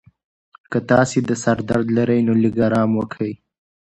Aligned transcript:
که 0.71 0.79
تاسي 0.89 1.19
د 1.29 1.31
سر 1.43 1.57
درد 1.69 1.87
لرئ، 1.97 2.19
نو 2.27 2.33
لږ 2.43 2.55
ارام 2.67 2.91
وکړئ. 2.95 3.33